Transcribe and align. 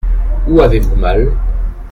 Où 0.47 0.61
avez-vous 0.61 0.95
mal? 0.95 1.31